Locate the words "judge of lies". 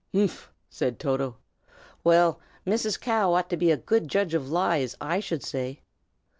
4.07-4.95